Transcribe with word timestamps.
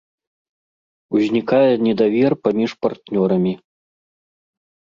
Узнікае 1.19 1.69
недавер 1.89 2.31
паміж 2.47 2.71
партнёрамі. 2.87 3.53